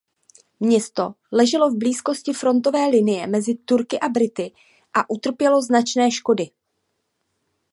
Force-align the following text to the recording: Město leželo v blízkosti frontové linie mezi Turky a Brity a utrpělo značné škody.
Město 0.59 1.13
leželo 1.31 1.69
v 1.69 1.77
blízkosti 1.77 2.33
frontové 2.33 2.87
linie 2.87 3.27
mezi 3.27 3.55
Turky 3.55 3.99
a 3.99 4.09
Brity 4.09 4.51
a 4.93 5.09
utrpělo 5.09 5.61
značné 5.61 6.11
škody. 6.11 6.49